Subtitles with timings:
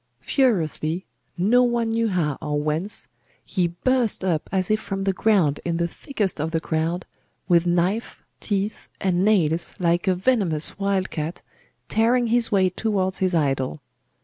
[0.21, 1.05] Furiously
[1.37, 3.05] no one knew how or whence
[3.45, 7.05] he burst up as if from the ground in the thickest of the crowd,
[7.47, 11.43] with knife, teeth, and nails, like a venomous wild cat,
[11.87, 13.79] tearing his way towards his idol.